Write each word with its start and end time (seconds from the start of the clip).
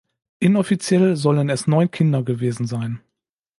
Inoffiziell 0.39 1.15
sollen 1.15 1.51
es 1.51 1.67
neun 1.67 1.91
Kinder 1.91 2.23
gewesen 2.23 2.65
sein. 2.65 3.01